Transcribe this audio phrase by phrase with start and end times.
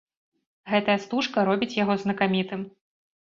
[0.71, 2.61] Гэтая стужка робіць яго знакамітым.